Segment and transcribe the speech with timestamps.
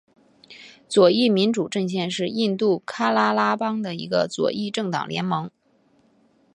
[0.89, 5.51] 左翼民主阵线是印度喀拉拉邦的一个左翼政党联盟。